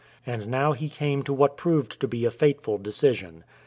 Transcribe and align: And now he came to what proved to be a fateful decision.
And 0.25 0.47
now 0.47 0.71
he 0.73 0.89
came 0.89 1.21
to 1.21 1.31
what 1.31 1.57
proved 1.57 1.99
to 2.01 2.07
be 2.07 2.25
a 2.25 2.31
fateful 2.31 2.79
decision. 2.79 3.43